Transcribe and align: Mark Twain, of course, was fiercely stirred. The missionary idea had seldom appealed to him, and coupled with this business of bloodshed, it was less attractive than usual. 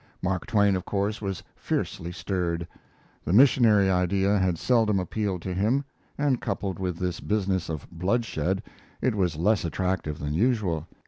Mark 0.23 0.47
Twain, 0.47 0.75
of 0.75 0.83
course, 0.83 1.21
was 1.21 1.43
fiercely 1.55 2.11
stirred. 2.11 2.67
The 3.23 3.33
missionary 3.33 3.87
idea 3.87 4.39
had 4.39 4.57
seldom 4.57 4.97
appealed 4.99 5.43
to 5.43 5.53
him, 5.53 5.85
and 6.17 6.41
coupled 6.41 6.79
with 6.79 6.97
this 6.97 7.19
business 7.19 7.69
of 7.69 7.85
bloodshed, 7.91 8.63
it 8.99 9.13
was 9.13 9.35
less 9.35 9.63
attractive 9.63 10.17
than 10.17 10.33
usual. 10.33 10.87